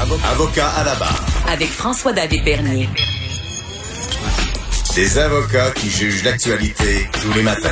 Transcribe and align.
Avocat 0.00 0.66
à 0.78 0.84
la 0.84 0.94
barre. 0.94 1.26
Avec 1.52 1.68
François-David 1.68 2.42
Bernier. 2.42 2.88
Des 4.94 5.18
avocats 5.18 5.72
qui 5.72 5.90
jugent 5.90 6.24
l'actualité 6.24 7.06
tous 7.20 7.30
les 7.34 7.42
matins. 7.42 7.68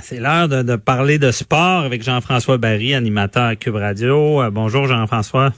C'est 0.00 0.20
l'heure 0.20 0.48
de, 0.48 0.60
de 0.62 0.76
parler 0.76 1.18
de 1.18 1.30
sport 1.30 1.84
avec 1.84 2.02
Jean-François 2.02 2.58
Barry, 2.58 2.94
animateur 2.94 3.44
à 3.44 3.56
Cube 3.56 3.76
Radio. 3.76 4.42
Euh, 4.42 4.50
bonjour 4.50 4.86
Jean-François. 4.86 5.54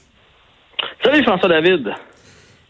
Salut 1.02 1.24
François-David. 1.24 1.88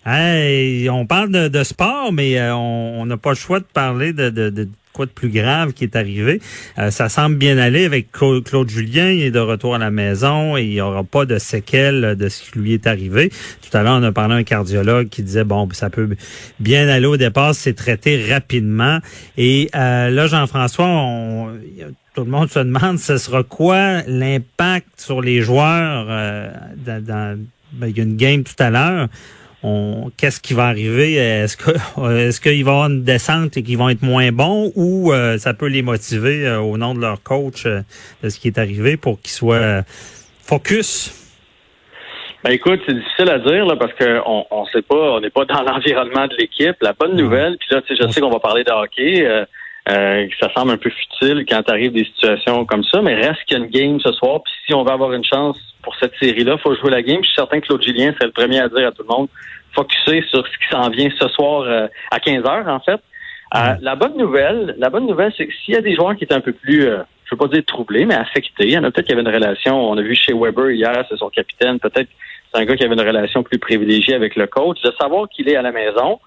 Hey, 0.06 0.88
on 0.88 1.04
parle 1.04 1.30
de, 1.30 1.48
de 1.48 1.62
sport, 1.62 2.10
mais 2.10 2.38
euh, 2.40 2.54
on 2.54 3.02
on 3.02 3.04
n'a 3.04 3.18
pas 3.18 3.30
le 3.30 3.36
choix 3.36 3.60
de 3.60 3.66
parler 3.66 4.14
de, 4.14 4.30
de, 4.30 4.48
de 4.48 4.66
quoi 4.96 5.06
de 5.06 5.10
plus 5.10 5.28
grave 5.28 5.72
qui 5.74 5.84
est 5.84 5.94
arrivé. 5.94 6.40
Euh, 6.78 6.90
ça 6.90 7.08
semble 7.08 7.36
bien 7.36 7.58
aller 7.58 7.84
avec 7.84 8.10
Cla- 8.12 8.42
Claude 8.42 8.68
Julien. 8.70 9.10
Il 9.10 9.22
est 9.22 9.30
de 9.30 9.38
retour 9.38 9.74
à 9.74 9.78
la 9.78 9.90
maison 9.90 10.56
et 10.56 10.62
il 10.64 10.70
n'y 10.70 10.80
aura 10.80 11.04
pas 11.04 11.26
de 11.26 11.38
séquelles 11.38 12.16
de 12.18 12.28
ce 12.28 12.50
qui 12.50 12.58
lui 12.58 12.72
est 12.72 12.86
arrivé. 12.86 13.30
Tout 13.30 13.76
à 13.76 13.82
l'heure, 13.82 13.98
on 14.00 14.02
a 14.02 14.12
parlé 14.12 14.34
à 14.34 14.38
un 14.38 14.42
cardiologue 14.44 15.08
qui 15.08 15.22
disait, 15.22 15.44
bon, 15.44 15.68
ça 15.72 15.90
peut 15.90 16.08
bien 16.60 16.88
aller 16.88 17.06
au 17.06 17.16
départ, 17.16 17.54
c'est 17.54 17.74
traité 17.74 18.32
rapidement. 18.32 18.98
Et 19.36 19.68
euh, 19.74 20.08
là, 20.10 20.26
Jean-François, 20.26 21.52
tout 22.14 22.24
le 22.24 22.30
monde 22.30 22.48
se 22.50 22.60
demande, 22.60 22.98
ce 22.98 23.18
sera 23.18 23.42
quoi 23.42 24.00
l'impact 24.06 24.86
sur 24.96 25.20
les 25.20 25.42
joueurs 25.42 26.06
euh, 26.08 26.48
dans- 26.86 27.38
ben, 27.72 27.88
il 27.88 27.96
y 27.98 28.00
a 28.00 28.04
une 28.04 28.16
game 28.16 28.42
tout 28.42 28.54
à 28.58 28.70
l'heure. 28.70 29.08
On- 29.62 30.10
Qu'est-ce 30.16 30.40
qui 30.40 30.54
va 30.54 30.66
arriver? 30.66 31.14
Est-ce 31.14 31.56
que 31.56 31.70
est-ce 32.28 32.40
qu'il 32.40 32.64
va 32.64 32.70
y 32.70 32.74
avoir 32.74 32.90
une 32.90 33.02
descente 33.04 33.56
et 33.56 33.62
qu'ils 33.62 33.78
vont 33.78 33.88
être 33.88 34.02
moins 34.02 34.30
bons 34.32 34.72
ou 34.76 35.12
euh, 35.12 35.38
ça 35.38 35.54
peut 35.54 35.66
les 35.68 35.82
motiver 35.82 36.46
euh, 36.46 36.60
au 36.60 36.76
nom 36.78 36.94
de 36.94 37.00
leur 37.00 37.22
coach 37.22 37.66
euh, 37.66 37.80
de 38.22 38.28
ce 38.28 38.38
qui 38.38 38.48
est 38.48 38.58
arrivé 38.58 38.96
pour 38.96 39.20
qu'ils 39.20 39.30
soient 39.32 39.56
euh, 39.56 39.82
focus? 40.42 41.22
Ben 42.44 42.52
écoute, 42.52 42.80
c'est 42.86 42.94
difficile 42.94 43.28
à 43.30 43.38
dire 43.40 43.66
là, 43.66 43.74
parce 43.76 43.92
qu'on 43.94 44.46
on 44.50 44.66
sait 44.66 44.82
pas, 44.82 44.94
on 45.16 45.20
n'est 45.20 45.30
pas 45.30 45.44
dans 45.46 45.62
l'environnement 45.68 46.26
de 46.28 46.36
l'équipe. 46.38 46.76
La 46.80 46.92
bonne 46.92 47.16
nouvelle, 47.16 47.56
puis 47.58 47.68
là, 47.72 47.82
tu 47.82 47.96
sais, 47.96 48.02
je 48.06 48.08
sais 48.12 48.20
qu'on 48.20 48.30
va 48.30 48.38
parler 48.38 48.62
de 48.62 48.70
hockey, 48.70 49.26
euh, 49.26 49.44
euh, 49.88 50.26
ça 50.38 50.52
semble 50.54 50.72
un 50.72 50.76
peu 50.76 50.90
futile 50.90 51.44
quand 51.48 51.68
arrive 51.68 51.92
des 51.92 52.04
situations 52.04 52.64
comme 52.64 52.84
ça, 52.84 53.02
mais 53.02 53.14
reste 53.14 53.42
qu'il 53.46 53.58
y 53.58 53.60
a 53.60 53.64
une 53.64 53.70
game 53.70 54.00
ce 54.00 54.12
soir, 54.12 54.42
puis 54.44 54.52
si 54.66 54.74
on 54.74 54.84
veut 54.84 54.90
avoir 54.92 55.12
une 55.12 55.24
chance 55.24 55.58
pour 55.86 55.94
cette 56.00 56.16
série-là, 56.20 56.58
faut 56.58 56.74
jouer 56.74 56.90
la 56.90 57.00
game. 57.00 57.18
Je 57.22 57.28
suis 57.28 57.36
certain 57.36 57.60
que 57.60 57.66
Claude 57.68 57.80
Julien 57.80 58.12
serait 58.14 58.26
le 58.26 58.32
premier 58.32 58.58
à 58.58 58.68
dire 58.68 58.88
à 58.88 58.90
tout 58.90 59.04
le 59.08 59.16
monde, 59.16 59.28
focuser 59.72 60.20
sur 60.28 60.44
ce 60.44 60.52
qui 60.58 60.68
s'en 60.68 60.90
vient 60.90 61.08
ce 61.16 61.28
soir 61.28 61.62
euh, 61.62 61.86
à 62.10 62.18
15 62.18 62.44
heures 62.44 62.66
en 62.66 62.80
fait. 62.80 63.00
Euh, 63.54 63.76
la 63.80 63.94
bonne 63.94 64.16
nouvelle, 64.16 64.74
la 64.78 64.90
bonne 64.90 65.06
nouvelle, 65.06 65.32
c'est 65.36 65.46
que 65.46 65.52
s'il 65.54 65.74
y 65.74 65.76
a 65.76 65.80
des 65.80 65.94
joueurs 65.94 66.16
qui 66.16 66.24
étaient 66.24 66.34
un 66.34 66.40
peu 66.40 66.52
plus, 66.52 66.88
euh, 66.88 67.04
je 67.24 67.36
veux 67.36 67.38
pas 67.38 67.46
dire 67.46 67.62
troublés, 67.64 68.04
mais 68.04 68.16
affectés, 68.16 68.64
il 68.64 68.72
y 68.72 68.78
en 68.78 68.82
a 68.82 68.90
peut-être 68.90 69.06
qui 69.06 69.12
avaient 69.12 69.22
une 69.22 69.28
relation. 69.28 69.80
On 69.88 69.96
a 69.96 70.02
vu 70.02 70.16
chez 70.16 70.32
Weber 70.34 70.72
hier, 70.72 71.04
c'est 71.08 71.16
son 71.18 71.30
capitaine. 71.30 71.78
Peut-être 71.78 72.08
c'est 72.52 72.60
un 72.60 72.64
gars 72.64 72.74
qui 72.74 72.82
avait 72.82 72.94
une 72.94 73.06
relation 73.06 73.44
plus 73.44 73.60
privilégiée 73.60 74.14
avec 74.14 74.34
le 74.34 74.48
coach. 74.48 74.82
De 74.82 74.90
savoir 75.00 75.28
qu'il 75.28 75.48
est 75.48 75.54
à 75.54 75.62
la 75.62 75.70
maison, 75.70 76.18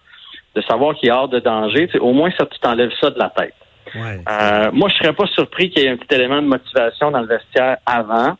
de 0.55 0.61
savoir 0.61 0.95
qu'il 0.95 1.09
est 1.09 1.11
hors 1.11 1.27
de 1.27 1.39
danger, 1.39 1.88
tu 1.88 1.94
sais, 1.94 1.99
au 1.99 2.13
moins 2.13 2.31
ça 2.39 2.45
tu 2.45 2.57
t'enlèves 2.59 2.94
ça 3.01 3.09
de 3.09 3.19
la 3.19 3.29
tête. 3.29 3.55
Ouais. 3.94 4.22
Euh, 4.29 4.72
moi, 4.72 4.88
je 4.88 4.95
serais 4.95 5.13
pas 5.13 5.28
surpris 5.28 5.69
qu'il 5.69 5.84
y 5.84 5.85
ait 5.85 5.89
un 5.89 5.97
petit 5.97 6.16
élément 6.16 6.41
de 6.41 6.47
motivation 6.47 7.11
dans 7.11 7.19
le 7.19 7.28
vestiaire 7.28 7.78
avant. 7.85 8.38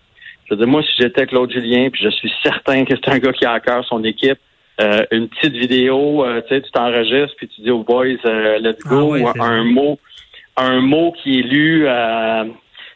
Je 0.50 0.56
veux 0.56 0.58
dire, 0.58 0.68
moi, 0.68 0.82
si 0.82 0.90
j'étais 0.98 1.28
Claude 1.28 1.52
Julien, 1.52 1.90
puis 1.92 2.02
je 2.04 2.10
suis 2.10 2.32
certain 2.42 2.84
que 2.84 2.96
c'est 2.96 3.12
un 3.12 3.20
gars 3.20 3.32
qui 3.34 3.46
a 3.46 3.52
à 3.52 3.60
cœur 3.60 3.86
son 3.86 4.04
équipe, 4.04 4.40
euh, 4.82 5.04
une 5.12 5.28
petite 5.28 5.54
vidéo, 5.54 6.26
euh, 6.26 6.42
tu 6.48 6.56
sais, 6.56 6.62
tu 6.62 6.72
t'enregistres, 6.72 7.36
puis 7.38 7.48
tu 7.50 7.62
dis 7.62 7.70
aux 7.70 7.84
boys, 7.84 8.06
euh, 8.26 8.58
let's 8.60 8.80
Ah 8.86 8.90
go, 8.90 9.16
ou 9.16 9.28
c'est 9.34 9.42
un 9.42 9.64
mot, 9.64 10.00
un 10.58 10.80
mot 10.80 11.12
qui 11.22 11.40
est 11.40 11.44
lu 11.44 11.86
euh, 11.86 12.46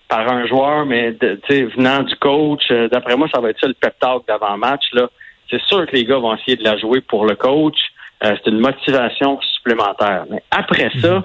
par 0.08 0.32
un 0.32 0.48
joueur, 0.48 0.86
mais 0.86 1.14
tu 1.14 1.28
sais, 1.48 1.64
venant 1.66 2.02
du 2.04 2.16
coach. 2.16 2.64
euh, 2.72 2.88
D'après 2.88 3.16
moi, 3.18 3.28
ça 3.34 3.40
va 3.40 3.50
être 3.50 3.60
ça 3.60 3.68
le 3.68 3.74
pep 3.74 3.94
talk 4.00 4.26
d'avant-match. 4.28 4.86
Là, 4.94 5.10
c'est 5.52 5.62
sûr 5.64 5.86
que 5.86 5.96
les 5.96 6.06
gars 6.06 6.18
vont 6.18 6.34
essayer 6.36 6.56
de 6.56 6.64
la 6.64 6.78
jouer 6.78 7.02
pour 7.02 7.26
le 7.26 7.36
coach. 7.36 7.78
Euh, 8.24 8.36
c'est 8.44 8.50
une 8.50 8.60
motivation 8.60 9.40
supplémentaire. 9.56 10.26
Mais 10.30 10.42
après 10.50 10.90
ça, 11.02 11.24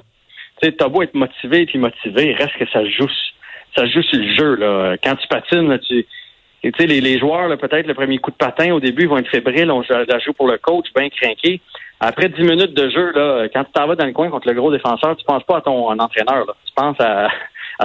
tu 0.60 0.68
sais, 0.68 0.72
t'as 0.72 0.88
beau 0.88 1.02
être 1.02 1.14
motivé 1.14 1.64
puis 1.66 1.78
motivé, 1.78 2.34
reste 2.34 2.56
que 2.58 2.68
ça 2.72 2.84
joue, 2.84 3.08
ça 3.78 3.86
joue 3.86 4.02
sur 4.02 4.18
le 4.18 4.34
jeu. 4.34 4.54
Là. 4.56 4.96
Quand 5.02 5.14
tu 5.16 5.28
patines, 5.28 5.68
là, 5.68 5.78
tu 5.78 6.06
tu 6.60 6.72
sais, 6.76 6.86
les, 6.86 7.00
les 7.00 7.18
joueurs, 7.20 7.56
peut-être 7.56 7.86
le 7.86 7.94
premier 7.94 8.18
coup 8.18 8.32
de 8.32 8.36
patin, 8.36 8.72
au 8.72 8.80
début, 8.80 9.02
ils 9.02 9.08
vont 9.08 9.18
être 9.18 9.30
fébriles, 9.30 9.70
on 9.70 9.82
joue- 9.84 9.92
la 10.08 10.18
joue 10.18 10.32
pour 10.32 10.48
le 10.48 10.58
coach, 10.58 10.86
bien 10.94 11.08
craqué. 11.08 11.60
Après 12.00 12.28
10 12.28 12.42
minutes 12.42 12.74
de 12.74 12.90
jeu, 12.90 13.12
là, 13.12 13.46
quand 13.54 13.62
tu 13.64 13.72
t'en 13.72 13.86
vas 13.86 13.94
dans 13.94 14.06
le 14.06 14.12
coin 14.12 14.28
contre 14.28 14.48
le 14.48 14.54
gros 14.54 14.72
défenseur, 14.72 15.16
tu 15.16 15.24
penses 15.24 15.44
pas 15.44 15.58
à 15.58 15.60
ton 15.60 15.88
entraîneur. 15.88 16.46
Là. 16.46 16.54
Tu 16.66 16.72
penses 16.74 17.00
à, 17.00 17.28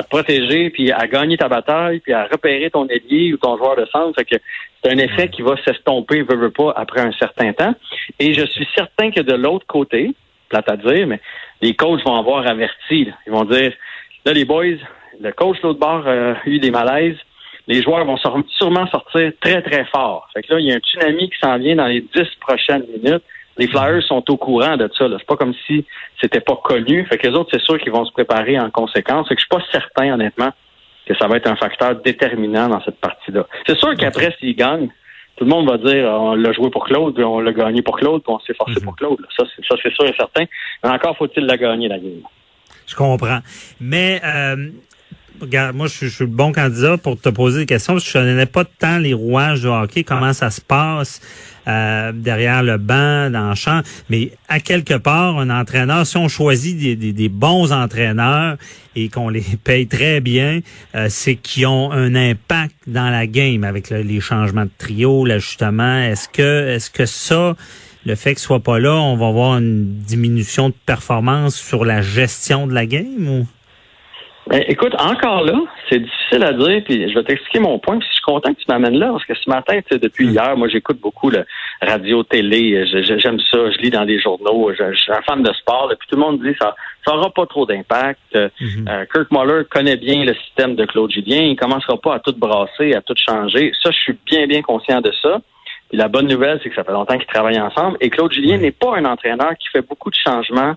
te 0.02 0.08
protéger, 0.10 0.72
puis 0.72 0.92
à 0.92 1.06
gagner 1.08 1.38
ta 1.38 1.48
bataille, 1.48 2.00
puis 2.00 2.14
à 2.14 2.24
repérer 2.26 2.72
ton 2.72 2.88
ailier 2.88 3.32
ou 3.34 3.38
ton 3.38 3.58
joueur 3.58 3.76
de 3.76 3.86
centre. 3.92 4.20
Que 4.24 4.38
c'est 4.84 4.92
un 4.92 4.98
effet 4.98 5.30
qui 5.30 5.44
va 5.44 5.56
s'estomper, 5.64 6.24
veut, 6.24 6.36
veut 6.36 6.52
pas, 6.52 6.74
après 6.76 7.02
un 7.02 7.12
certain 7.14 7.54
temps. 7.54 7.76
Et 8.20 8.34
je 8.34 8.46
suis 8.46 8.68
certain 8.76 9.12
que 9.12 9.22
de 9.22 9.34
l'autre 9.36 9.68
côté, 9.68 10.16
plate 10.50 10.70
à 10.70 10.78
dire, 10.78 11.06
mais 11.06 11.22
les 11.62 11.76
coachs 11.76 12.04
vont 12.04 12.16
avoir 12.16 12.48
averti. 12.48 13.06
là. 13.06 13.14
Ils 13.28 13.34
vont 13.34 13.46
dire, 13.46 13.72
là, 14.26 14.34
les 14.34 14.46
boys, 14.46 14.78
le 15.20 15.32
coach 15.32 15.58
de 15.62 15.68
l'autre 15.68 15.80
bord 15.80 16.04
euh, 16.08 16.34
a 16.34 16.50
eu 16.50 16.60
des 16.60 16.72
malaises. 16.72 17.18
Les 17.68 17.82
joueurs 17.82 18.06
vont 18.06 18.18
sûrement 18.58 18.88
sortir 18.88 19.32
très, 19.40 19.62
très 19.62 19.86
fort. 19.86 20.28
Fait 20.34 20.44
que 20.44 20.54
là, 20.54 20.60
il 20.60 20.68
y 20.68 20.72
a 20.72 20.76
un 20.76 20.80
tsunami 20.80 21.30
qui 21.30 21.38
s'en 21.42 21.58
vient 21.58 21.76
dans 21.78 21.88
les 21.88 22.02
dix 22.02 22.28
prochaines 22.42 22.84
minutes. 22.88 23.24
Les 23.58 23.68
Flyers 23.68 24.04
sont 24.04 24.30
au 24.30 24.38
courant 24.38 24.76
de 24.76 24.90
ça. 24.98 25.06
C'est 25.10 25.26
pas 25.26 25.38
comme 25.38 25.54
si 25.66 25.86
c'était 26.20 26.42
pas 26.42 26.58
connu. 26.58 27.06
Fait 27.06 27.18
que 27.18 27.28
les 27.28 27.36
autres, 27.36 27.52
c'est 27.54 27.62
sûr 27.62 27.78
qu'ils 27.78 27.92
vont 27.92 28.04
se 28.04 28.12
préparer 28.12 28.60
en 28.60 28.70
conséquence. 28.70 29.30
Fait 29.30 29.36
que 29.36 29.42
je 29.42 29.46
suis 29.46 29.58
pas 29.58 29.64
certain, 29.72 30.14
honnêtement, 30.14 30.50
que 31.06 31.16
ça 31.16 31.28
va 31.28 31.38
être 31.38 31.48
un 31.48 31.56
facteur 31.56 31.96
déterminant 32.02 32.68
dans 32.68 32.82
cette 32.82 33.00
partie-là. 33.00 33.46
C'est 33.68 33.78
sûr 33.78 33.96
qu'après, 33.96 34.36
s'ils 34.40 34.56
gagnent, 34.56 34.90
tout 35.38 35.46
le 35.46 35.50
monde 35.50 35.70
va 35.70 35.78
dire 35.78 36.06
on 36.06 36.36
l'a 36.36 36.52
joué 36.52 36.70
pour 36.70 36.86
Claude, 36.86 37.16
puis 37.16 37.24
on 37.24 37.40
l'a 37.40 37.54
gagné 37.54 37.82
pour 37.82 37.98
Claude, 37.98 38.24
puis 38.24 38.34
on 38.34 38.40
s'est 38.40 38.54
forcé 38.54 38.82
pour 38.84 38.96
Claude. 38.96 39.20
ça, 39.38 39.46
c'est 39.56 39.94
sûr 39.94 40.06
et 40.06 40.14
certain. 40.18 40.46
Mais 40.84 40.90
encore 40.90 41.18
faut-il 41.18 41.46
la 41.46 41.58
gagner, 41.58 41.88
la 41.88 42.00
game. 42.00 42.22
Je 42.88 42.96
comprends. 42.96 43.40
Mais 43.80 44.22
euh, 44.24 44.70
regarde, 45.42 45.76
moi, 45.76 45.88
je 45.88 45.94
suis, 45.94 46.08
je 46.10 46.16
suis 46.16 46.24
le 46.26 46.30
bon 46.32 46.52
candidat 46.52 46.98
pour 46.98 47.20
te 47.20 47.30
poser 47.30 47.62
des 47.62 47.66
questions 47.66 47.94
parce 47.94 48.06
que 48.06 48.12
je 48.12 48.18
ne 48.20 48.32
connais 48.32 48.46
pas 48.46 48.66
tant 48.66 48.98
les 48.98 49.14
rouages 49.14 49.62
de 49.62 49.68
hockey, 49.70 50.04
comment 50.04 50.34
ça 50.34 50.50
se 50.50 50.62
passe 50.62 51.22
euh, 51.66 52.12
derrière 52.14 52.62
le 52.62 52.78
banc, 52.78 53.30
dans 53.32 53.50
le 53.50 53.56
champ. 53.56 53.82
Mais 54.10 54.32
à 54.50 54.60
quelque 54.60 54.96
part, 54.96 55.40
un 55.40 55.50
entraîneur, 55.50 56.06
si 56.06 56.18
on 56.18 56.28
choisit 56.28 56.78
des, 56.78 56.96
des- 56.98 57.14
des 57.14 57.30
bons 57.30 57.72
entraîneurs 57.72 58.58
et 58.98 59.08
qu'on 59.08 59.30
les 59.30 59.42
paye 59.64 59.88
très 59.88 60.20
bien, 60.20 60.60
euh, 60.96 61.08
c'est 61.10 61.36
qu'ils 61.36 61.68
ont 61.68 61.90
un 61.94 62.16
impact 62.16 62.76
dans 62.88 63.10
la 63.10 63.28
game 63.28 63.64
avec 63.64 63.90
le- 63.92 64.02
les 64.02 64.20
changements 64.20 64.66
de 64.66 64.72
trio, 64.78 65.24
l'ajustement. 65.26 66.00
Est-ce 66.00 66.28
que, 66.28 66.68
est-ce 66.76 66.90
que 66.90 67.06
ça 67.06 67.56
le 68.06 68.16
fait 68.16 68.32
qu'il 68.32 68.40
soit 68.40 68.60
pas 68.60 68.80
là, 68.80 68.94
on 68.94 69.16
va 69.16 69.28
avoir 69.28 69.58
une 69.58 69.86
diminution 70.00 70.70
de 70.70 70.76
performance 70.86 71.56
sur 71.56 71.86
la 71.86 72.02
gestion 72.02 72.68
de 72.68 72.74
la 72.74 72.86
game 72.86 73.28
ou? 73.28 73.48
Ben, 74.48 74.62
écoute, 74.68 74.94
encore 75.00 75.46
là, 75.46 75.58
c'est 75.90 76.00
difficile 76.00 76.44
à 76.44 76.52
dire, 76.52 76.82
puis 76.84 77.10
je 77.10 77.16
vais 77.16 77.24
t'expliquer 77.24 77.60
mon 77.60 77.80
point, 77.80 77.98
puis 77.98 78.08
je 78.10 78.16
suis 78.16 78.24
content 78.24 78.54
que 78.54 78.60
tu 78.60 78.66
m'amènes 78.68 79.00
là, 79.00 79.12
parce 79.12 79.24
que 79.24 79.36
ce 79.36 79.50
matin, 79.50 79.80
depuis 79.90 80.28
hier, 80.28 80.58
moi 80.58 80.68
j'écoute 80.68 81.00
beaucoup 81.00 81.30
le 81.30 81.46
radio-télé, 81.82 82.86
j'aime 82.86 83.40
ça, 83.40 83.72
je 83.72 83.78
lis 83.78 83.90
dans 83.90 84.04
les 84.04 84.20
journaux, 84.20 84.72
je, 84.78 84.92
je 84.92 85.00
suis 85.00 85.14
un 85.14 85.22
fan 85.22 85.42
de 85.42 85.54
sport, 85.54 85.88
là, 85.88 85.96
puis 85.98 86.10
tout 86.10 86.18
le 86.18 86.22
monde 86.22 86.42
dit 86.42 86.54
ça 86.60 86.76
ça 87.06 87.16
aura 87.16 87.30
pas 87.32 87.46
trop 87.46 87.66
d'impact. 87.66 88.20
Euh, 88.36 88.50
euh, 88.88 89.06
Kirk 89.14 89.32
Muller 89.32 89.64
connaît 89.70 89.98
bien 89.98 90.24
le 90.24 90.34
système 90.36 90.76
de 90.76 90.86
Claude 90.86 91.12
Julien, 91.12 91.42
il 91.42 91.56
commencera 91.56 91.98
pas 91.98 92.16
à 92.16 92.20
tout 92.20 92.36
brasser, 92.38 92.94
à 92.94 93.02
tout 93.02 93.16
changer. 93.18 93.72
Ça, 93.82 93.92
je 93.92 93.98
suis 93.98 94.18
bien, 94.26 94.48
bien 94.48 94.62
conscient 94.62 95.02
de 95.02 95.12
ça. 95.22 95.42
La 95.94 96.08
bonne 96.08 96.28
nouvelle, 96.28 96.60
c'est 96.64 96.70
que 96.70 96.76
ça 96.76 96.84
fait 96.84 96.92
longtemps 96.92 97.18
qu'ils 97.18 97.28
travaillent 97.28 97.60
ensemble, 97.60 97.98
et 98.02 98.10
Claude 98.10 98.34
Julien 98.34 98.58
n'est 98.58 98.72
pas 98.72 98.98
un 98.98 99.06
entraîneur 99.06 99.52
qui 99.60 99.70
fait 99.70 99.88
beaucoup 99.88 100.10
de 100.10 100.16
changements 100.16 100.74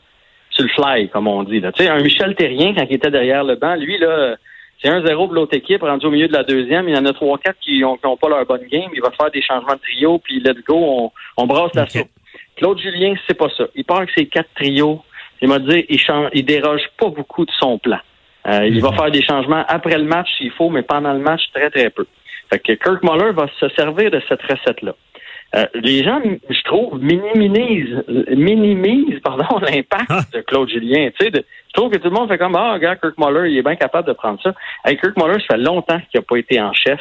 sur 0.51 0.65
le 0.65 0.69
fly, 0.71 1.09
comme 1.09 1.27
on 1.27 1.43
dit. 1.43 1.61
Là. 1.61 1.73
Tu 1.73 1.85
sais, 1.85 1.89
un 1.89 2.01
Michel 2.03 2.35
Terrien, 2.35 2.75
quand 2.75 2.87
il 2.89 2.97
était 2.97 3.11
derrière 3.11 3.43
le 3.43 3.57
banc, 3.57 3.77
lui, 3.77 3.99
là, 3.99 4.37
c'est 4.81 4.89
1-0 4.89 5.15
pour 5.15 5.33
l'autre 5.33 5.57
équipe, 5.57 5.83
rendu 5.83 6.07
au 6.07 6.11
milieu 6.11 6.29
de 6.29 6.35
la 6.35 6.45
deuxième. 6.45 6.87
Il 6.89 6.95
y 6.95 6.99
en 6.99 7.05
a 7.07 7.13
3-4 7.13 7.55
qui 7.63 7.81
n'ont 7.81 7.99
ont 8.05 8.17
pas 8.17 8.29
leur 8.29 8.45
bonne 8.45 8.67
game. 8.71 8.91
Il 8.95 9.01
va 9.01 9.11
faire 9.11 9.31
des 9.31 9.41
changements 9.41 9.75
de 9.75 9.81
trio, 9.81 10.19
puis 10.19 10.41
let's 10.41 10.63
go, 10.67 10.77
on, 10.77 11.13
on 11.39 11.47
brasse 11.47 11.75
la 11.75 11.89
soupe. 11.89 12.09
Claude 12.57 12.79
Julien, 12.79 13.15
c'est 13.27 13.37
pas 13.37 13.49
ça. 13.57 13.65
Il 13.75 13.85
part 13.85 13.99
avec 13.99 14.11
ses 14.17 14.27
quatre 14.27 14.51
trios. 14.55 15.03
Il 15.41 15.49
m'a 15.49 15.59
dit, 15.59 15.85
il, 15.89 15.99
change, 15.99 16.29
il 16.35 16.45
déroge 16.45 16.83
pas 16.99 17.09
beaucoup 17.09 17.45
de 17.45 17.51
son 17.59 17.79
plan. 17.79 17.99
Euh, 18.47 18.67
Il 18.67 18.81
va 18.81 18.93
faire 18.93 19.11
des 19.11 19.23
changements 19.23 19.65
après 19.67 19.99
le 19.99 20.05
match 20.05 20.29
s'il 20.37 20.51
faut, 20.53 20.71
mais 20.71 20.83
pendant 20.83 21.13
le 21.13 21.19
match, 21.21 21.43
très, 21.53 21.71
très 21.71 21.91
peu. 21.91 22.07
Fait 22.49 22.59
que 22.59 22.73
Kirk 22.73 23.03
Muller 23.03 23.33
va 23.33 23.47
se 23.59 23.69
servir 23.71 24.11
de 24.11 24.23
cette 24.29 24.43
recette-là. 24.43 24.95
Euh, 25.55 25.65
les 25.75 26.03
gens, 26.05 26.21
je 26.51 26.63
trouve, 26.65 27.01
minimisent, 27.01 28.03
minimisent 28.31 29.21
pardon, 29.21 29.45
l'impact 29.63 30.07
Ah. 30.11 30.21
de 30.33 30.41
Claude 30.41 30.69
Julien. 30.69 31.11
Tu 31.19 31.25
sais, 31.27 31.31
de- 31.31 31.45
je 31.69 31.73
trouve 31.73 31.91
que 31.91 31.99
tout 31.99 32.09
le 32.09 32.15
monde 32.15 32.29
fait 32.29 32.39
comme 32.39 32.57
Ah, 32.57 32.75
regarde, 32.75 32.99
Kirk 33.01 33.15
Muller, 33.19 33.51
il 33.51 33.59
est 33.59 33.63
bien 33.63 33.77
capable 33.77 34.09
de 34.09 34.13
prendre 34.13 34.41
ça. 34.43 34.53
Hey, 34.85 34.97
Kirk 34.99 35.17
Muller, 35.17 35.35
ça 35.49 35.57
fait 35.57 35.63
longtemps 35.63 35.99
qu'il 36.11 36.21
n'a 36.21 36.23
pas 36.29 36.37
été 36.39 36.61
en 36.61 36.73
chef. 36.73 37.01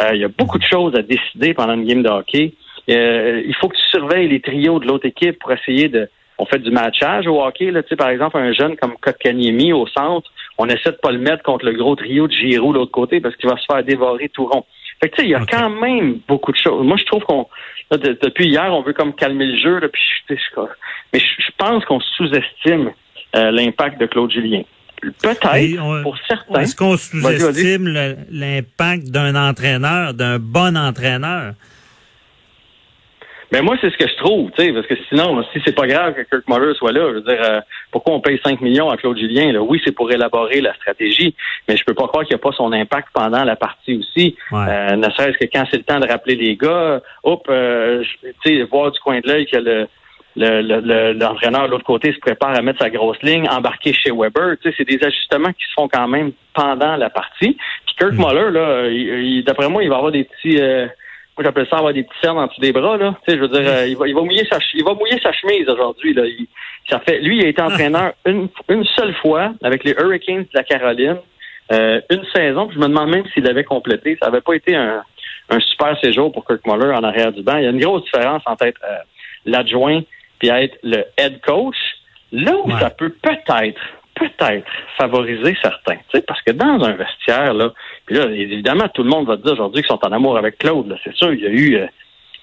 Euh, 0.00 0.10
il 0.14 0.20
y 0.20 0.24
a 0.24 0.28
beaucoup 0.28 0.58
de 0.58 0.64
choses 0.64 0.94
à 0.96 1.02
décider 1.02 1.54
pendant 1.54 1.74
une 1.74 1.86
game 1.86 2.02
de 2.02 2.08
hockey. 2.08 2.52
Euh, 2.90 3.42
il 3.46 3.54
faut 3.54 3.68
que 3.68 3.76
tu 3.76 3.82
surveilles 3.90 4.28
les 4.28 4.40
trios 4.40 4.78
de 4.78 4.86
l'autre 4.86 5.06
équipe 5.06 5.38
pour 5.38 5.52
essayer 5.52 5.88
de. 5.88 6.08
On 6.38 6.44
fait 6.44 6.58
du 6.58 6.70
matchage 6.70 7.26
au 7.26 7.42
hockey, 7.42 7.70
là, 7.70 7.82
tu 7.82 7.88
sais, 7.90 7.96
par 7.96 8.10
exemple, 8.10 8.36
un 8.36 8.52
jeune 8.52 8.76
comme 8.76 8.92
Kotkaniemi 9.00 9.72
au 9.72 9.86
centre, 9.86 10.30
on 10.58 10.66
essaie 10.66 10.90
de 10.90 10.98
pas 11.00 11.10
le 11.10 11.18
mettre 11.18 11.42
contre 11.42 11.64
le 11.64 11.72
gros 11.72 11.96
trio 11.96 12.26
de 12.26 12.32
Giroud 12.32 12.74
de 12.74 12.78
l'autre 12.80 12.92
côté 12.92 13.20
parce 13.22 13.34
qu'il 13.36 13.48
va 13.48 13.56
se 13.56 13.64
faire 13.64 13.82
dévorer 13.82 14.28
tout 14.28 14.44
rond. 14.44 14.66
Fait 15.00 15.08
que 15.10 15.16
tu 15.16 15.22
sais, 15.22 15.28
il 15.28 15.30
y 15.30 15.34
a 15.34 15.40
quand 15.50 15.70
même 15.70 16.18
beaucoup 16.28 16.52
de 16.52 16.56
choses. 16.56 16.84
Moi, 16.86 16.96
je 16.98 17.04
trouve 17.04 17.22
qu'on 17.24 17.46
de- 17.90 18.18
depuis 18.20 18.46
hier, 18.48 18.66
on 18.72 18.82
veut 18.82 18.92
comme 18.94 19.14
calmer 19.14 19.46
le 19.46 19.58
jeu, 19.58 19.78
là, 19.78 19.88
puis 19.88 20.02
je- 20.28 20.34
je- 20.34 20.60
mais 21.12 21.20
je, 21.20 21.26
je 21.38 21.50
pense 21.58 21.84
qu'on 21.84 22.00
sous-estime 22.00 22.90
euh, 23.36 23.50
l'impact 23.50 24.00
de 24.00 24.06
Claude 24.06 24.30
Julien. 24.32 24.62
Peut-être 25.02 25.40
pour 26.02 26.16
certains. 26.26 26.60
Est-ce 26.60 26.74
qu'on 26.74 26.96
sous-estime 26.96 27.86
l'impact 28.30 29.08
d'un 29.10 29.34
entraîneur, 29.50 30.14
d'un 30.14 30.38
bon 30.38 30.76
entraîneur? 30.76 31.52
Mais 33.52 33.62
moi, 33.62 33.76
c'est 33.80 33.90
ce 33.90 33.96
que 33.96 34.08
je 34.08 34.16
trouve, 34.16 34.50
tu 34.52 34.64
sais, 34.64 34.72
parce 34.72 34.86
que 34.88 34.94
sinon, 35.08 35.42
si 35.52 35.60
c'est 35.64 35.74
pas 35.74 35.86
grave 35.86 36.14
que 36.14 36.22
Kirk 36.22 36.44
Muller 36.48 36.74
soit 36.74 36.90
là, 36.92 37.08
je 37.10 37.14
veux 37.14 37.20
dire, 37.20 37.38
euh, 37.44 37.60
pourquoi 37.92 38.14
on 38.14 38.20
paye 38.20 38.40
5 38.44 38.60
millions 38.60 38.90
à 38.90 38.96
Claude 38.96 39.16
Julien? 39.16 39.52
Là? 39.52 39.62
Oui, 39.62 39.80
c'est 39.84 39.92
pour 39.94 40.10
élaborer 40.10 40.60
la 40.60 40.74
stratégie, 40.74 41.34
mais 41.68 41.76
je 41.76 41.84
peux 41.84 41.94
pas 41.94 42.08
croire 42.08 42.24
qu'il 42.24 42.34
n'y 42.34 42.40
a 42.40 42.42
pas 42.42 42.52
son 42.56 42.72
impact 42.72 43.08
pendant 43.14 43.44
la 43.44 43.54
partie 43.54 43.98
aussi. 43.98 44.36
Ouais. 44.50 44.64
Euh, 44.68 44.96
ne 44.96 45.08
serait-ce 45.10 45.38
que 45.38 45.44
quand 45.52 45.64
c'est 45.70 45.76
le 45.76 45.84
temps 45.84 46.00
de 46.00 46.08
rappeler 46.08 46.34
les 46.34 46.56
gars, 46.56 47.00
hop, 47.22 47.46
euh, 47.48 48.02
tu 48.22 48.56
sais, 48.58 48.62
voir 48.64 48.90
du 48.90 48.98
coin 49.00 49.20
de 49.20 49.28
l'œil 49.28 49.46
que 49.46 49.56
le 49.58 49.86
le- 50.38 50.60
le- 50.60 50.80
le- 50.80 51.12
l'entraîneur 51.14 51.64
de 51.64 51.70
l'autre 51.70 51.84
côté 51.86 52.12
se 52.12 52.18
prépare 52.18 52.50
à 52.54 52.60
mettre 52.60 52.80
sa 52.80 52.90
grosse 52.90 53.16
ligne, 53.22 53.48
embarquer 53.48 53.94
chez 53.94 54.10
Weber. 54.10 54.56
Tu 54.60 54.68
sais, 54.68 54.74
c'est 54.76 54.84
des 54.86 55.02
ajustements 55.02 55.50
qui 55.54 55.64
se 55.64 55.72
font 55.74 55.88
quand 55.88 56.06
même 56.08 56.32
pendant 56.52 56.94
la 56.96 57.08
partie. 57.08 57.56
Puis 57.86 57.94
Kirk 57.98 58.12
Mm. 58.12 58.18
Muller, 58.18 58.50
là, 58.50 59.42
d'après 59.46 59.70
moi, 59.70 59.82
il 59.82 59.88
va 59.88 59.96
avoir 59.96 60.12
des 60.12 60.24
petits 60.24 60.60
euh, 60.60 60.88
moi 61.36 61.44
j'appelle 61.44 61.66
ça 61.70 61.76
avoir 61.78 61.92
des 61.92 62.02
petits 62.02 62.18
cernes 62.22 62.38
en 62.38 62.46
dessous 62.46 62.60
des 62.60 62.72
bras, 62.72 62.96
là. 62.96 63.14
Tu 63.26 63.32
sais, 63.32 63.36
je 63.38 63.42
veux 63.42 63.48
dire, 63.48 63.68
euh, 63.70 63.86
il, 63.86 63.96
va, 63.96 64.08
il 64.08 64.14
va 64.14 64.22
mouiller 64.22 64.46
sa 64.50 64.58
il 64.74 64.84
va 64.84 64.94
mouiller 64.94 65.18
sa 65.22 65.32
chemise 65.32 65.68
aujourd'hui. 65.68 66.14
Là. 66.14 66.24
Il- 66.26 66.46
ça 66.88 67.00
fait, 67.00 67.18
lui, 67.20 67.38
il 67.38 67.44
a 67.44 67.48
été 67.48 67.60
entraîneur 67.60 68.12
une, 68.26 68.48
une 68.68 68.84
seule 68.84 69.12
fois 69.16 69.52
avec 69.62 69.82
les 69.84 69.92
Hurricanes 69.92 70.42
de 70.42 70.48
la 70.54 70.62
Caroline. 70.62 71.16
Euh, 71.72 72.00
une 72.10 72.24
saison, 72.32 72.68
puis 72.68 72.76
je 72.76 72.80
me 72.80 72.86
demande 72.88 73.10
même 73.10 73.24
s'il 73.34 73.42
l'avait 73.42 73.64
complété. 73.64 74.16
Ça 74.22 74.26
n'avait 74.26 74.40
pas 74.40 74.54
été 74.54 74.76
un, 74.76 75.02
un 75.50 75.58
super 75.58 75.98
séjour 76.00 76.30
pour 76.32 76.44
Kirk 76.46 76.64
Muller 76.64 76.92
en 76.94 77.02
arrière 77.02 77.32
du 77.32 77.42
banc. 77.42 77.56
Il 77.56 77.64
y 77.64 77.66
a 77.66 77.70
une 77.70 77.80
grosse 77.80 78.04
différence 78.04 78.42
entre 78.46 78.66
être 78.66 78.80
euh, 78.84 78.98
l'adjoint 79.46 80.02
puis 80.38 80.48
être 80.48 80.78
le 80.84 81.04
head 81.18 81.40
coach. 81.40 81.74
Là 82.30 82.52
où 82.56 82.68
Ouais. 82.68 82.78
ça 82.80 82.90
peut 82.90 83.10
peut-être, 83.20 83.80
peut-être 84.16 84.66
favoriser 84.98 85.56
certains. 85.62 85.96
Tu 86.08 86.16
sais, 86.18 86.22
parce 86.22 86.40
que 86.42 86.52
dans 86.52 86.82
un 86.84 86.92
vestiaire, 86.92 87.54
là, 87.54 87.72
puis 88.06 88.16
là, 88.16 88.24
évidemment, 88.30 88.88
tout 88.92 89.02
le 89.02 89.10
monde 89.10 89.26
va 89.26 89.36
te 89.36 89.42
dire 89.42 89.52
aujourd'hui 89.52 89.82
qu'ils 89.82 89.90
sont 89.90 90.04
en 90.04 90.12
amour 90.12 90.36
avec 90.36 90.58
Claude. 90.58 90.88
là. 90.88 90.96
C'est 91.04 91.14
sûr, 91.14 91.32
il 91.32 91.40
y 91.40 91.46
a 91.46 91.50
eu, 91.50 91.76
euh, 91.76 91.86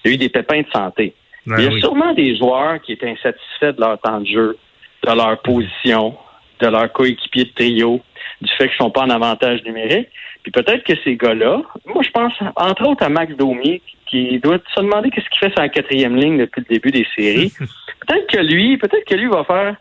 il 0.03 0.09
y 0.09 0.11
a 0.11 0.15
eu 0.15 0.17
des 0.17 0.29
pépins 0.29 0.61
de 0.61 0.67
santé. 0.73 1.13
Ben 1.45 1.57
il 1.57 1.65
y 1.65 1.67
a 1.67 1.71
oui. 1.71 1.81
sûrement 1.81 2.13
des 2.13 2.37
joueurs 2.37 2.81
qui 2.81 2.93
étaient 2.93 3.09
insatisfaits 3.09 3.73
de 3.73 3.81
leur 3.81 3.99
temps 3.99 4.21
de 4.21 4.27
jeu, 4.27 4.57
de 5.05 5.11
leur 5.11 5.41
position, 5.41 6.15
de 6.61 6.67
leur 6.67 6.91
coéquipier 6.93 7.45
de 7.45 7.51
trio, 7.51 8.01
du 8.41 8.51
fait 8.53 8.69
qu'ils 8.69 8.77
sont 8.77 8.91
pas 8.91 9.01
en 9.01 9.09
avantage 9.09 9.63
numérique. 9.63 10.07
Puis 10.43 10.51
peut-être 10.51 10.83
que 10.83 10.93
ces 11.03 11.15
gars-là, 11.15 11.61
moi 11.85 12.03
je 12.03 12.11
pense 12.11 12.33
entre 12.55 12.87
autres 12.87 13.03
à 13.03 13.09
Max 13.09 13.35
Domier, 13.35 13.81
qui 14.05 14.39
doit 14.39 14.59
se 14.75 14.81
demander 14.81 15.09
qu'est-ce 15.09 15.29
qu'il 15.29 15.39
fait 15.39 15.53
sur 15.53 15.61
la 15.61 15.69
quatrième 15.69 16.15
ligne 16.15 16.37
depuis 16.37 16.61
le 16.61 16.73
début 16.73 16.91
des 16.91 17.07
séries. 17.15 17.51
peut-être 18.07 18.27
que 18.27 18.39
lui, 18.39 18.77
peut-être 18.77 19.05
que 19.05 19.15
lui 19.15 19.27
va 19.27 19.43
faire 19.43 19.75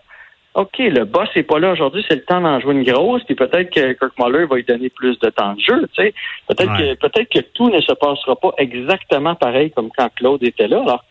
OK, 0.55 0.79
le 0.79 1.05
boss 1.05 1.29
n'est 1.35 1.45
pas 1.45 1.59
là 1.59 1.73
aujourd'hui, 1.73 2.05
c'est 2.09 2.17
le 2.17 2.25
temps 2.25 2.41
d'en 2.43 2.61
jouer 2.61 2.75
une 2.75 2.83
grosse, 2.85 3.23
puis 3.25 3.35
peut-être 3.35 3.71
que 3.71 3.93
Kirk 3.95 4.13
Muller 4.19 4.45
va 4.45 4.57
lui 4.57 4.65
donner 4.65 4.91
plus 4.91 5.19
de 5.21 5.31
temps 5.31 5.55
de 5.55 5.61
jeu, 5.61 5.89
tu 5.95 6.03
sais. 6.03 6.15
Peut-être 6.47 6.71
Ouais. 6.73 6.95
que 6.95 7.09
peut-être 7.09 7.29
que 7.33 7.41
tout 7.55 7.71
ne 7.71 7.81
se 7.81 7.93
passera 7.95 8.37
pas 8.37 8.53
exactement 8.59 9.35
pareil 9.35 9.71
comme 9.71 9.89
quand 9.97 10.11
Claude 10.15 10.43
était 10.43 10.69
là. 10.69 10.81
Alors, 10.83 11.05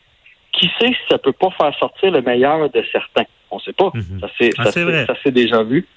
qui 0.52 0.70
sait 0.80 0.90
si 0.90 1.00
ça 1.10 1.18
peut 1.18 1.32
pas 1.32 1.50
faire 1.60 1.74
sortir 1.80 2.12
le 2.12 2.22
meilleur 2.22 2.70
de 2.70 2.84
certains? 2.92 3.24
On 3.50 3.58
sait 3.60 3.74
pas. 3.74 3.90
Mhm. 3.96 4.20
Ça 4.22 4.28
s'est 4.40 4.52
Ah, 4.60 4.64
ça 4.66 4.72
c'est 4.72 4.80
s'est- 4.80 4.86
vrai. 4.86 5.06
ça 5.08 5.16
s'est 5.24 5.32
déjà 5.32 5.64
vu. 5.64 5.88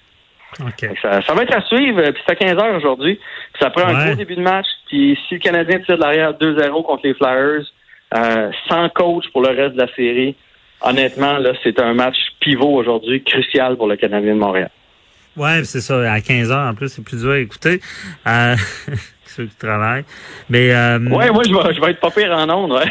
OK. 0.61 0.81
Fait 0.81 0.89
que 0.95 1.01
Ça, 1.03 1.21
ça 1.23 1.35
va 1.35 1.43
être 1.43 1.55
à 1.55 1.61
suivre, 1.63 2.01
euh, 2.01 2.13
puis 2.13 2.23
c'est 2.27 2.33
à 2.33 2.37
15 2.37 2.57
heures 2.63 2.77
aujourd'hui. 2.77 3.17
Puis 3.17 3.61
Ça 3.61 3.71
prend 3.71 3.89
un 3.89 4.07
gros 4.07 4.15
début 4.15 4.37
de 4.37 4.41
match. 4.43 4.67
Puis 4.89 5.19
si 5.29 5.35
le 5.35 5.41
Canadien 5.41 5.81
tire 5.81 5.97
de 5.97 6.01
l'arrière 6.03 6.33
2-0 6.35 6.83
contre 6.83 7.03
les 7.07 7.15
Flyers, 7.15 7.65
euh, 8.17 8.51
sans 8.69 8.89
coach 8.91 9.25
pour 9.33 9.43
le 9.43 9.49
reste 9.49 9.75
de 9.75 9.81
la 9.83 9.93
série, 9.95 10.35
honnêtement, 10.85 11.39
là, 11.39 11.53
c'est 11.63 11.81
un 11.81 11.95
match 11.95 12.17
pivot 12.41 12.75
aujourd'hui, 12.75 13.23
crucial 13.23 13.77
pour 13.77 13.89
le 13.89 13.97
Canadien 13.97 14.35
de 14.35 14.41
Montréal. 14.41 14.71
Ouais, 15.37 15.65
c'est 15.65 15.81
ça. 15.81 16.13
À 16.13 16.21
15 16.21 16.53
heures, 16.53 16.69
en 16.71 16.75
plus, 16.75 16.89
c'est 16.89 17.03
plus 17.03 17.21
dur 17.21 17.33
à 17.33 17.39
écouter. 17.39 17.81
Euh, 18.27 18.55
ceux 19.25 19.47
qui 19.47 19.57
travaillent. 19.57 20.05
Mais, 20.49 20.73
euh, 20.73 20.99
Ouais, 21.01 21.31
moi, 21.31 21.43
je 21.47 21.53
vais, 21.53 21.75
je 21.75 21.81
vais 21.81 21.91
être 21.91 22.01
pas 22.01 22.11
pire 22.11 22.31
en 22.31 22.49
ondes, 22.49 22.73
ouais. 22.73 22.91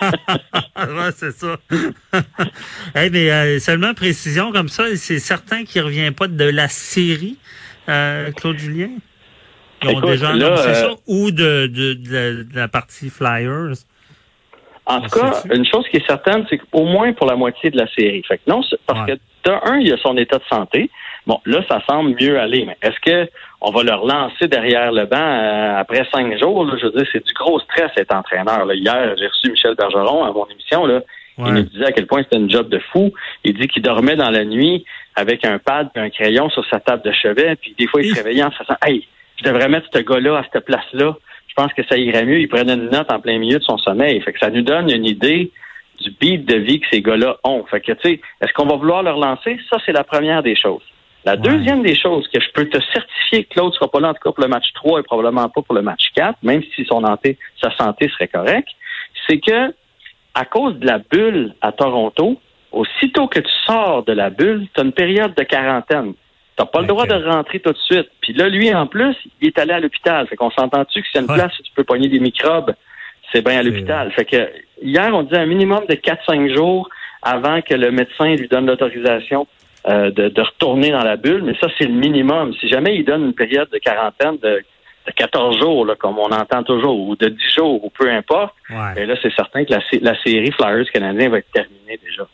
ouais, 0.00 1.10
c'est 1.16 1.32
ça. 1.32 1.56
Eh 2.94 3.10
mais 3.10 3.30
euh, 3.30 3.58
seulement 3.58 3.94
précision 3.94 4.52
comme 4.52 4.68
ça, 4.68 4.84
c'est 4.96 5.18
certain 5.18 5.64
qu'il 5.64 5.82
revient 5.82 6.12
pas 6.12 6.28
de 6.28 6.44
la 6.44 6.68
série, 6.68 7.36
euh, 7.88 8.30
Claude 8.32 8.58
Julien? 8.58 8.90
Ils 9.82 9.88
ont 9.88 9.92
Écoute, 9.92 10.06
déjà 10.10 10.30
annoncé 10.30 10.68
euh, 10.68 10.74
ça 10.74 10.90
ou 11.06 11.30
de, 11.30 11.66
de, 11.66 11.94
de 11.94 12.12
la, 12.12 12.32
de 12.44 12.56
la 12.56 12.68
partie 12.68 13.10
Flyers? 13.10 13.74
En 14.86 14.98
On 14.98 15.00
tout 15.00 15.18
cas, 15.18 15.42
une 15.52 15.66
chose 15.66 15.86
qui 15.88 15.96
est 15.96 16.06
certaine, 16.06 16.46
c'est 16.48 16.58
qu'au 16.58 16.84
moins 16.84 17.12
pour 17.12 17.26
la 17.26 17.34
moitié 17.36 17.70
de 17.70 17.76
la 17.76 17.86
série. 17.88 18.22
Fait 18.26 18.38
que 18.38 18.42
non, 18.48 18.62
parce 18.86 19.00
Ouais. 19.00 19.16
que 19.16 19.48
de 19.50 19.52
un, 19.70 19.78
il 19.78 19.88
y 19.88 19.92
a 19.92 19.96
son 19.98 20.16
état 20.16 20.38
de 20.38 20.44
santé. 20.48 20.90
Bon, 21.26 21.40
là, 21.44 21.60
ça 21.68 21.80
semble 21.88 22.14
mieux 22.20 22.38
aller, 22.38 22.64
mais 22.66 22.76
est-ce 22.82 22.98
que 23.00 23.28
on 23.60 23.70
va 23.72 23.82
le 23.82 23.92
relancer 23.94 24.46
derrière 24.46 24.92
le 24.92 25.06
banc 25.06 25.16
euh, 25.18 25.76
après 25.76 26.06
cinq 26.12 26.38
jours? 26.38 26.64
là? 26.64 26.74
je 26.80 26.86
veux 26.86 26.92
dire, 26.92 27.06
c'est 27.12 27.24
du 27.26 27.32
gros 27.34 27.58
stress 27.60 27.90
être 27.96 28.14
entraîneur. 28.14 28.64
Là. 28.64 28.74
Hier, 28.74 29.14
j'ai 29.18 29.26
reçu 29.26 29.50
Michel 29.50 29.74
Bergeron 29.74 30.24
à 30.24 30.30
mon 30.30 30.46
émission. 30.48 30.86
Là. 30.86 31.00
Il 31.38 31.44
nous 31.52 31.62
disait 31.64 31.86
à 31.86 31.92
quel 31.92 32.06
point 32.06 32.22
c'était 32.22 32.36
une 32.38 32.48
job 32.50 32.68
de 32.70 32.78
fou. 32.92 33.12
Il 33.44 33.58
dit 33.58 33.66
qu'il 33.68 33.82
dormait 33.82 34.16
dans 34.16 34.30
la 34.30 34.44
nuit 34.44 34.84
avec 35.16 35.44
un 35.44 35.58
pad 35.58 35.88
et 35.94 35.98
un 36.00 36.10
crayon 36.10 36.48
sur 36.48 36.64
sa 36.70 36.80
table 36.80 37.02
de 37.02 37.12
chevet, 37.12 37.56
puis 37.56 37.74
des 37.78 37.86
fois, 37.88 38.00
il 38.02 38.08
se 38.14 38.22
réveillait 38.22 38.44
en 38.44 38.50
se 38.52 38.56
faisant 38.58 38.76
Hey, 38.84 39.06
je 39.38 39.44
devrais 39.44 39.68
mettre 39.68 39.86
ce 39.92 39.98
gars-là 40.00 40.38
à 40.38 40.44
cette 40.50 40.64
place-là. 40.64 41.14
Je 41.56 41.62
pense 41.62 41.72
que 41.72 41.82
ça 41.88 41.96
irait 41.96 42.26
mieux. 42.26 42.40
Il 42.40 42.48
prenait 42.48 42.74
une 42.74 42.90
note 42.90 43.10
en 43.10 43.18
plein 43.18 43.38
milieu 43.38 43.58
de 43.58 43.64
son 43.64 43.78
sommeil. 43.78 44.20
Fait 44.20 44.32
que 44.34 44.38
ça 44.38 44.50
nous 44.50 44.60
donne 44.60 44.90
une 44.90 45.06
idée 45.06 45.50
du 46.02 46.10
beat 46.20 46.44
de 46.44 46.56
vie 46.56 46.80
que 46.80 46.86
ces 46.90 47.00
gars-là 47.00 47.38
ont. 47.44 47.64
Fait 47.70 47.80
que, 47.80 47.92
tu 47.92 47.98
sais, 48.02 48.20
est-ce 48.42 48.52
qu'on 48.52 48.66
va 48.66 48.76
vouloir 48.76 49.02
le 49.02 49.10
relancer? 49.12 49.58
Ça, 49.70 49.78
c'est 49.86 49.92
la 49.92 50.04
première 50.04 50.42
des 50.42 50.54
choses. 50.54 50.82
La 51.24 51.32
Ouais. 51.32 51.38
deuxième 51.38 51.82
des 51.82 51.98
choses 51.98 52.28
que 52.28 52.38
je 52.40 52.50
peux 52.52 52.66
te 52.68 52.78
certifier 52.92 53.44
que 53.44 53.54
Claude 53.54 53.72
sera 53.72 53.90
pas 53.90 54.00
là, 54.00 54.10
en 54.10 54.12
tout 54.12 54.20
cas 54.22 54.32
pour 54.32 54.42
le 54.42 54.48
match 54.48 54.66
3 54.74 55.00
et 55.00 55.02
probablement 55.02 55.48
pas 55.48 55.62
pour 55.62 55.74
le 55.74 55.80
match 55.80 56.08
4, 56.14 56.36
même 56.42 56.62
si 56.74 56.84
son 56.84 57.00
santé, 57.00 57.38
sa 57.60 57.74
santé 57.76 58.08
serait 58.10 58.28
correcte, 58.28 58.68
c'est 59.26 59.38
que 59.40 59.74
à 60.34 60.44
cause 60.44 60.78
de 60.78 60.86
la 60.86 60.98
bulle 60.98 61.54
à 61.62 61.72
Toronto, 61.72 62.38
aussitôt 62.70 63.26
que 63.28 63.40
tu 63.40 63.50
sors 63.66 64.04
de 64.04 64.12
la 64.12 64.28
bulle, 64.28 64.68
tu 64.74 64.80
as 64.82 64.84
une 64.84 64.92
période 64.92 65.34
de 65.34 65.42
quarantaine. 65.42 66.12
Tu 66.56 66.62
n'as 66.62 66.66
pas 66.66 66.80
le 66.80 66.86
droit 66.86 67.06
de 67.06 67.14
rentrer 67.24 67.60
tout 67.60 67.72
de 67.72 67.78
suite. 67.78 68.08
Puis 68.20 68.32
là, 68.32 68.48
lui, 68.48 68.72
en 68.74 68.86
plus, 68.86 69.14
il 69.40 69.48
est 69.48 69.58
allé 69.58 69.72
à 69.72 69.80
l'hôpital. 69.80 70.26
Fait 70.26 70.36
qu'on 70.36 70.50
s'entend-tu 70.50 71.02
que 71.02 71.06
s'il 71.08 71.16
y 71.16 71.18
a 71.18 71.22
une 71.26 71.30
Ouais. 71.30 71.36
place 71.36 71.58
où 71.58 71.62
tu 71.62 71.72
peux 71.74 71.84
pogner 71.84 72.08
des 72.08 72.18
microbes, 72.18 72.74
c'est 73.32 73.44
bien 73.44 73.58
à 73.58 73.62
l'hôpital. 73.62 74.10
Fait 74.12 74.24
que 74.24 74.48
hier, 74.82 75.10
on 75.14 75.22
dit 75.22 75.36
un 75.36 75.44
minimum 75.46 75.84
de 75.88 75.94
4-5 75.94 76.54
jours 76.54 76.88
avant 77.22 77.60
que 77.60 77.74
le 77.74 77.90
médecin 77.90 78.34
lui 78.36 78.48
donne 78.48 78.66
l'autorisation 78.66 79.46
euh, 79.88 80.10
de, 80.10 80.28
de 80.28 80.40
retourner 80.40 80.90
dans 80.90 81.04
la 81.04 81.16
bulle. 81.16 81.42
Mais 81.44 81.54
ça, 81.60 81.68
c'est 81.78 81.86
le 81.86 81.92
minimum. 81.94 82.54
Si 82.60 82.68
jamais 82.68 82.96
il 82.96 83.04
donne 83.04 83.24
une 83.26 83.34
période 83.34 83.68
de 83.70 83.78
quarantaine 83.78 84.38
de, 84.38 84.62
de 85.06 85.12
14 85.14 85.58
jours, 85.58 85.84
là, 85.84 85.94
comme 85.94 86.18
on 86.18 86.30
entend 86.32 86.62
toujours, 86.62 86.98
ou 86.98 87.16
de 87.16 87.28
10 87.28 87.54
jours, 87.54 87.84
ou 87.84 87.90
peu 87.90 88.10
importe, 88.10 88.54
Ouais. 88.70 89.02
et 89.02 89.06
là, 89.06 89.14
c'est 89.22 89.32
certain 89.34 89.64
que 89.64 89.72
la, 89.74 89.80
la 90.00 90.18
série 90.22 90.50
Flyers 90.52 90.90
canadien 90.90 91.28
va 91.28 91.38
être 91.38 91.50
terminée 91.52 92.00
déjà. 92.02 92.26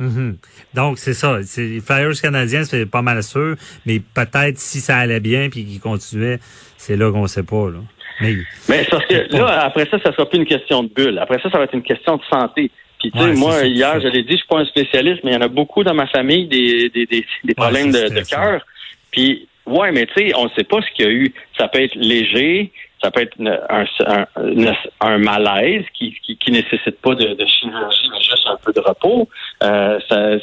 Mhm. 0.00 0.36
Donc, 0.74 0.98
c'est 0.98 1.12
ça. 1.14 1.38
Les 1.56 1.80
Flyers 1.80 2.20
canadiens, 2.20 2.64
c'est 2.64 2.86
pas 2.86 3.02
mal 3.02 3.22
sûr. 3.22 3.54
Mais 3.86 4.00
peut-être 4.00 4.58
si 4.58 4.80
ça 4.80 4.96
allait 4.96 5.20
bien 5.20 5.48
puis 5.50 5.64
qu'ils 5.64 5.80
continuaient, 5.80 6.38
c'est 6.78 6.96
là 6.96 7.12
qu'on 7.12 7.26
sait 7.26 7.42
pas. 7.42 7.68
Là. 7.70 7.78
Mais, 8.22 8.34
Mais 8.68 8.86
parce 8.90 9.06
que 9.06 9.36
là, 9.36 9.64
après 9.64 9.86
ça, 9.90 9.98
ça 10.02 10.12
sera 10.12 10.28
plus 10.28 10.38
une 10.38 10.46
question 10.46 10.82
de 10.82 10.88
bulle. 10.88 11.18
Après 11.18 11.38
ça, 11.42 11.50
ça 11.50 11.58
va 11.58 11.64
être 11.64 11.74
une 11.74 11.82
question 11.82 12.16
de 12.16 12.22
santé. 12.30 12.70
Puis 12.98 13.10
tu 13.12 13.18
sais, 13.18 13.24
Ouais, 13.24 13.34
moi, 13.34 13.62
hier, 13.64 14.00
je 14.00 14.08
l'ai 14.08 14.22
dit, 14.22 14.32
je 14.32 14.36
suis 14.38 14.46
pas 14.48 14.58
un 14.58 14.64
spécialiste, 14.66 15.20
mais 15.24 15.30
il 15.32 15.34
y 15.34 15.36
en 15.36 15.42
a 15.42 15.48
beaucoup 15.48 15.84
dans 15.84 15.94
ma 15.94 16.06
famille 16.06 16.46
des, 16.48 16.90
des, 16.90 17.06
des, 17.06 17.26
des 17.44 17.54
problèmes 17.54 17.92
de, 17.92 18.08
de 18.08 18.28
cœur. 18.28 18.66
Puis 19.10 19.48
ouais, 19.66 19.92
mais 19.92 20.06
tu 20.06 20.14
sais, 20.16 20.32
on 20.36 20.44
ne 20.44 20.50
sait 20.50 20.64
pas 20.64 20.80
ce 20.82 20.86
qu'il 20.94 21.06
y 21.06 21.08
a 21.08 21.12
eu. 21.12 21.32
Ça 21.56 21.68
peut 21.68 21.80
être 21.82 21.94
léger, 21.94 22.72
ça 23.02 23.10
peut 23.10 23.22
être 23.22 23.36
un, 23.40 23.84
un, 24.06 24.74
un 25.00 25.18
malaise 25.18 25.84
qui, 25.94 26.14
qui, 26.22 26.36
qui 26.36 26.50
nécessite 26.50 27.00
pas 27.00 27.14
de, 27.14 27.34
de 27.34 27.46
chirurgie, 27.46 28.08
mais 28.12 28.20
juste 28.20 28.46
un 28.46 28.56
peu 28.62 28.72
de 28.72 28.80
repos. 28.80 29.28
Euh, 29.62 29.98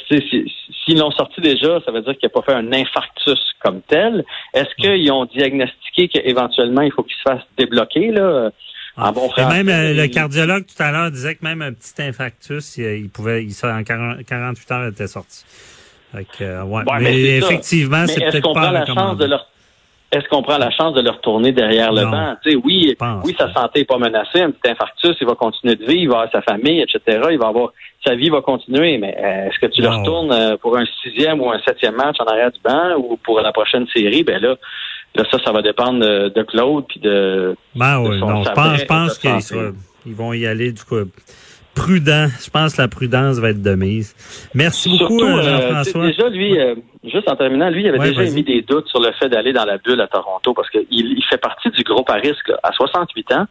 s'ils 0.08 0.98
l'ont 0.98 1.12
sorti 1.12 1.42
déjà, 1.42 1.80
ça 1.86 1.92
veut 1.92 2.02
dire 2.02 2.18
qu'il 2.18 2.28
n'a 2.28 2.42
pas 2.42 2.42
fait 2.42 2.58
un 2.58 2.72
infarctus 2.74 3.40
comme 3.60 3.82
tel. 3.82 4.26
Est-ce 4.54 4.74
qu'ils 4.76 5.12
ont 5.12 5.26
diagnostiqué 5.26 6.08
qu'éventuellement, 6.08 6.82
il 6.82 6.92
faut 6.92 7.04
qu'il 7.04 7.16
se 7.16 7.30
fasse 7.30 7.44
débloquer, 7.58 8.12
là? 8.12 8.52
En 8.98 9.12
bon 9.12 9.30
Et 9.38 9.46
même 9.46 9.70
euh, 9.70 9.94
le 9.94 10.08
cardiologue 10.08 10.66
tout 10.66 10.82
à 10.82 10.92
l'heure 10.92 11.12
disait 11.12 11.36
que 11.36 11.44
même 11.44 11.62
un 11.62 11.72
petit 11.72 12.02
infarctus, 12.02 12.78
il, 12.78 13.10
pouvait, 13.10 13.44
il, 13.44 13.54
en 13.64 13.84
48 13.84 14.72
heures, 14.72 14.86
il 14.86 14.90
était 14.90 15.06
sorti. 15.06 15.46
Euh, 16.42 16.64
ouais. 16.64 16.84
mais, 17.00 17.38
effectivement, 17.38 18.08
c'est 18.08 18.22
peut-être 18.22 18.54
pas 18.54 18.72
la 18.72 18.86
chance 18.86 19.18
de 19.18 19.26
leur 19.26 19.48
est-ce 20.12 20.28
qu'on 20.30 20.42
prend 20.42 20.58
la 20.58 20.72
chance 20.72 20.94
de 20.94 21.02
le 21.02 21.10
retourner 21.10 21.52
derrière 21.52 21.92
le 21.92 22.04
banc? 22.04 22.36
Tu 22.42 22.52
sais, 22.52 22.56
oui, 22.64 22.96
oui, 23.26 23.36
sa 23.38 23.52
santé 23.54 23.80
n'est 23.80 23.86
pas 23.86 23.98
menacée, 23.98 24.42
un 24.42 24.52
petit 24.52 24.72
infarctus, 24.72 25.18
il 25.20 25.28
va 25.28 25.36
continuer 25.36 25.76
de 25.76 25.86
vivre, 25.86 26.02
il 26.02 26.08
va 26.08 26.16
avoir 26.22 26.32
sa 26.32 26.42
famille, 26.42 26.82
etc. 26.82 27.28
Il 27.32 27.38
va 27.38 27.48
avoir 27.48 27.72
sa 28.06 28.16
vie 28.16 28.30
va 28.30 28.42
continuer, 28.42 28.98
mais 28.98 29.18
euh, 29.20 29.50
est-ce 29.50 29.60
que 29.60 29.66
tu 29.66 29.82
le 29.82 29.90
retournes 29.90 30.32
euh, 30.32 30.56
pour 30.56 30.78
un 30.78 30.86
sixième 31.04 31.42
ou 31.42 31.52
un 31.52 31.60
septième 31.60 31.96
match 31.96 32.16
en 32.20 32.26
arrière 32.26 32.52
du 32.52 32.60
banc 32.62 32.96
ou 32.98 33.18
pour 33.18 33.42
la 33.42 33.52
prochaine 33.52 33.86
série? 33.94 34.24
Ben 34.24 34.42
là, 34.42 34.56
là 35.16 35.24
ça, 35.30 35.40
ça 35.44 35.52
va 35.52 35.62
dépendre 35.62 36.00
de, 36.00 36.44
Claude 36.44 36.86
puis 36.88 37.02
de, 37.02 37.56
ben 37.76 38.00
oui, 38.00 38.18
non, 38.20 38.44
je 38.44 38.52
pense, 38.52 38.80
je 38.80 38.86
pense 38.86 39.20
qu'ils 39.20 40.16
vont 40.16 40.32
y 40.32 40.46
aller 40.46 40.72
du 40.72 40.84
coup 40.84 40.96
prudent. 41.78 42.28
Je 42.44 42.50
pense 42.50 42.76
que 42.76 42.82
la 42.82 42.88
prudence 42.88 43.38
va 43.40 43.50
être 43.50 43.62
de 43.62 43.76
mise. 43.76 44.16
Merci 44.54 44.98
beaucoup, 44.98 45.22
euh, 45.22 45.42
Jean-François. 45.42 46.08
déjà, 46.08 46.30
lui, 46.30 46.60
euh, 46.60 46.76
juste 47.04 47.30
en 47.30 47.36
terminant, 47.36 47.70
lui, 47.70 47.84
il 47.84 47.90
avait 47.90 48.10
déjà 48.10 48.24
mis 48.24 48.44
des 48.44 48.62
doutes 48.62 48.88
sur 48.88 49.00
le 49.00 49.12
fait 49.14 49.30
d'aller 49.30 49.54
dans 49.54 49.66
la 49.66 49.78
bulle 49.78 50.02
à 50.02 50.08
Toronto 50.08 50.54
parce 50.54 50.70
qu'il 50.70 50.86
il 50.90 51.24
fait 51.30 51.38
partie 51.38 51.70
du 51.70 51.84
groupe 51.84 52.10
à 52.10 52.16
risque 52.16 52.52
à 52.64 52.72
68 52.72 53.32
ans. 53.34 53.46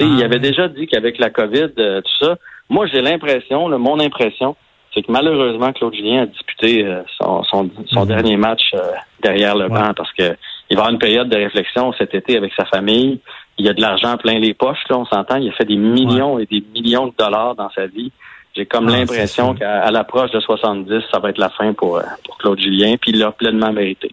Il 0.00 0.18
ah. 0.22 0.24
avait 0.24 0.38
déjà 0.38 0.68
dit 0.68 0.86
qu'avec 0.86 1.18
la 1.18 1.30
COVID, 1.30 1.72
euh, 1.78 2.00
tout 2.00 2.24
ça, 2.24 2.36
moi, 2.68 2.86
j'ai 2.86 3.02
l'impression, 3.02 3.68
mon 3.78 4.00
impression, 4.00 4.56
c'est 4.94 5.02
que 5.02 5.12
malheureusement, 5.12 5.72
Claude 5.72 5.94
Julien 5.94 6.22
a 6.22 6.26
disputé 6.26 6.86
son, 7.20 7.42
son, 7.44 7.70
son 7.86 8.00
mhm. 8.02 8.08
dernier 8.08 8.36
match 8.36 8.74
derrière 9.22 9.56
le 9.56 9.68
banc 9.68 9.92
parce 9.94 10.12
que 10.12 10.36
il 10.70 10.76
va 10.76 10.82
avoir 10.82 10.92
une 10.92 10.98
période 10.98 11.28
de 11.28 11.36
réflexion 11.36 11.92
cet 11.98 12.14
été 12.14 12.36
avec 12.36 12.52
sa 12.56 12.64
famille 12.64 13.20
il 13.60 13.66
y 13.66 13.68
a 13.68 13.74
de 13.74 13.80
l'argent 13.80 14.16
plein 14.16 14.38
les 14.38 14.54
poches, 14.54 14.82
là, 14.88 14.98
on 14.98 15.04
s'entend. 15.04 15.36
Il 15.36 15.50
a 15.50 15.52
fait 15.52 15.66
des 15.66 15.76
millions 15.76 16.38
et 16.38 16.46
des 16.46 16.64
millions 16.74 17.08
de 17.08 17.12
dollars 17.16 17.54
dans 17.54 17.70
sa 17.70 17.86
vie. 17.86 18.10
J'ai 18.56 18.64
comme 18.64 18.88
ah, 18.88 18.92
l'impression 18.92 19.54
qu'à 19.54 19.90
l'approche 19.90 20.30
de 20.32 20.40
70, 20.40 21.02
ça 21.12 21.18
va 21.18 21.28
être 21.28 21.38
la 21.38 21.50
fin 21.50 21.72
pour, 21.74 21.98
euh, 21.98 22.02
pour 22.24 22.38
Claude 22.38 22.58
Julien, 22.58 22.96
puis 23.00 23.12
il 23.12 23.18
l'a 23.18 23.30
pleinement 23.30 23.72
mérité. 23.72 24.12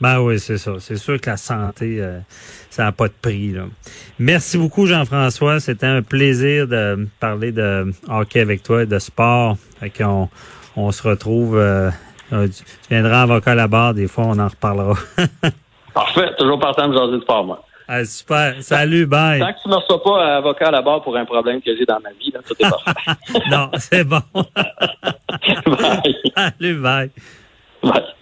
Ben 0.00 0.20
oui, 0.20 0.38
c'est 0.38 0.58
ça. 0.58 0.72
C'est 0.78 0.96
sûr 0.96 1.20
que 1.20 1.30
la 1.30 1.36
santé, 1.36 2.00
euh, 2.00 2.20
ça 2.70 2.84
n'a 2.84 2.92
pas 2.92 3.08
de 3.08 3.14
prix. 3.20 3.52
Là. 3.52 3.64
Merci 4.18 4.58
beaucoup, 4.58 4.86
Jean-François. 4.86 5.60
C'était 5.60 5.86
un 5.86 6.02
plaisir 6.02 6.68
de 6.68 7.08
parler 7.20 7.52
de 7.52 7.92
hockey 8.08 8.40
avec 8.40 8.62
toi 8.62 8.84
et 8.84 8.86
de 8.86 8.98
sport. 8.98 9.56
Fait 9.80 10.04
on, 10.04 10.28
on 10.76 10.92
se 10.92 11.06
retrouve. 11.06 11.58
Euh, 11.58 11.90
tu 12.30 12.64
viendras 12.90 13.22
avocat 13.22 13.52
à 13.52 13.54
la 13.54 13.68
barre, 13.68 13.94
des 13.94 14.08
fois, 14.08 14.24
on 14.28 14.38
en 14.38 14.48
reparlera. 14.48 14.94
Parfait. 15.94 16.34
Toujours 16.38 16.58
partant 16.58 16.88
de 16.88 16.96
jaser 16.96 17.12
de 17.12 17.20
sport, 17.20 17.44
moi. 17.44 17.64
Ah, 17.86 18.04
super. 18.04 18.62
Salut, 18.62 19.06
bye. 19.06 19.40
Tant 19.40 19.52
que 19.52 19.62
tu 19.62 19.68
ne 19.68 19.74
me 19.74 19.78
reçois 19.78 20.02
pas 20.02 20.36
avocat 20.36 20.68
à 20.68 20.70
la 20.70 20.82
barre 20.82 21.02
pour 21.02 21.16
un 21.16 21.24
problème 21.24 21.60
que 21.60 21.76
j'ai 21.76 21.84
dans 21.84 22.00
ma 22.00 22.10
vie, 22.12 22.32
là, 22.32 22.40
tout 22.46 22.54
est 22.58 22.68
parfait. 22.68 23.40
non, 23.50 23.70
c'est 23.78 24.04
bon. 24.04 24.22
bye. 24.34 26.16
Salut, 26.34 26.80
bye. 26.80 27.10
Bye. 27.82 28.14